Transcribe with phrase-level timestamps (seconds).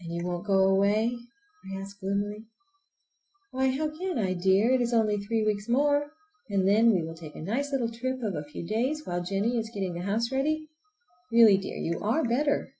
[0.00, 1.16] "And you won't go away?"
[1.70, 2.46] I asked gloomily.
[3.52, 4.72] "Why, how can I, dear?
[4.72, 6.10] It is only three weeks more
[6.50, 9.56] and then we will take a nice little trip of a few days while Jennie
[9.56, 10.66] is getting the house ready.
[11.30, 12.74] Really, dear, you are better!"